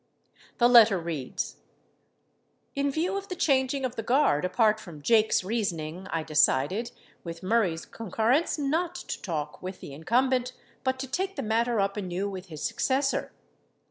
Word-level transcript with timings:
The 0.57 0.67
letter 0.67 0.97
reads: 0.97 1.57
In 2.73 2.89
view 2.89 3.17
of 3.17 3.27
the 3.27 3.35
changing 3.35 3.85
of 3.85 3.97
the 3.97 4.01
guard, 4.01 4.43
apart 4.43 4.79
from 4.79 5.03
Jake's 5.03 5.43
rea 5.43 5.61
soning, 5.61 6.07
I 6.09 6.23
decided, 6.23 6.91
with 7.23 7.43
Murray's 7.43 7.85
concurrence, 7.85 8.57
not 8.57 8.95
to 8.95 9.21
talk 9.21 9.61
with 9.61 9.79
the 9.79 9.93
incumbent 9.93 10.53
but 10.83 10.97
to 11.01 11.07
take 11.07 11.35
the 11.35 11.43
matter 11.43 11.79
up 11.79 11.97
anew 11.97 12.27
with 12.27 12.47
his 12.47 12.63
suc 12.63 12.79
cessor. 12.79 13.29